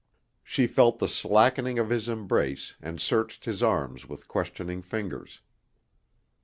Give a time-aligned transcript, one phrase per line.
[0.43, 5.41] She felt the slackening of his embrace and searched his arms with questioning fingers.